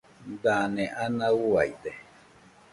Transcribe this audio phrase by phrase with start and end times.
[0.43, 1.91] Dane ana uaide